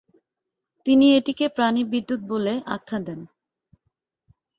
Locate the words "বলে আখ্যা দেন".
2.31-3.19